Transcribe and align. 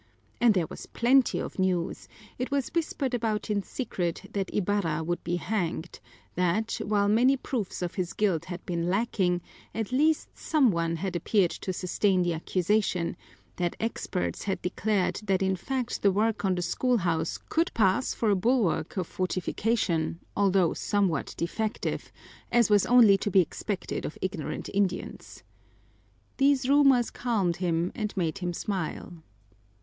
And 0.39 0.55
there 0.55 0.65
was 0.65 0.87
plenty 0.87 1.37
of 1.37 1.59
news: 1.59 2.07
it 2.39 2.49
was 2.49 2.69
whispered 2.69 3.13
about 3.13 3.51
in 3.51 3.61
secret 3.61 4.31
that 4.33 4.51
Ibarra 4.51 5.03
would 5.03 5.23
be 5.23 5.35
hanged; 5.35 5.99
that, 6.33 6.79
while 6.83 7.07
many 7.07 7.37
proofs 7.37 7.83
of 7.83 7.93
his 7.93 8.13
guilt 8.13 8.45
had 8.45 8.65
been 8.65 8.89
lacking, 8.89 9.41
at 9.75 9.91
last 9.91 10.35
some 10.35 10.71
one 10.71 10.95
had 10.95 11.15
appeared 11.15 11.51
to 11.51 11.71
sustain 11.71 12.23
the 12.23 12.33
accusation; 12.33 13.15
that 13.57 13.75
experts 13.79 14.41
had 14.45 14.59
declared 14.63 15.17
that 15.25 15.43
in 15.43 15.55
fact 15.55 16.01
the 16.01 16.11
work 16.11 16.43
on 16.43 16.55
the 16.55 16.63
schoolhouse 16.63 17.37
could 17.49 17.71
pass 17.75 18.11
for 18.15 18.31
a 18.31 18.35
bulwark 18.35 18.97
of 18.97 19.05
fortification, 19.05 20.19
although 20.35 20.73
somewhat 20.73 21.35
defective, 21.37 22.11
as 22.51 22.71
was 22.71 22.87
only 22.87 23.19
to 23.19 23.29
be 23.29 23.39
expected 23.39 24.03
of 24.03 24.17
ignorant 24.19 24.67
Indians. 24.73 25.43
These 26.37 26.67
rumors 26.67 27.11
calmed 27.11 27.57
him 27.57 27.91
and 27.93 28.17
made 28.17 28.39
him 28.39 28.51
smile. 28.51 29.13